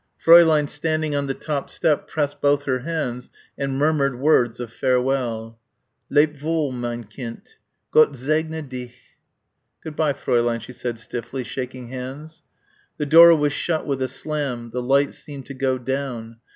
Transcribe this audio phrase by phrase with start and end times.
[0.19, 5.59] Fräulein standing on the top step pressed both her hands and murmured words of farewell.
[6.09, 7.43] "Leb' wohl, mein Kind,
[7.91, 8.95] Gott segne dich."
[9.83, 12.41] "Good bye, Fräulein," she said stiffly, shaking hands.
[12.97, 16.37] The door was shut with a slam the light seemed to go down.